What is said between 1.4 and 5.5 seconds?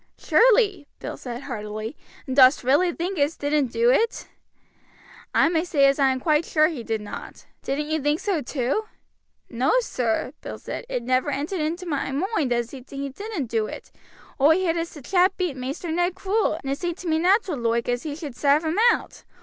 heartily; "and dost really think as he didn't do it?" "I